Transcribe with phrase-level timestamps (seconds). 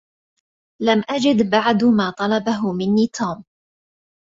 [0.81, 3.43] لم أجد بعد ما طلبه مني توم.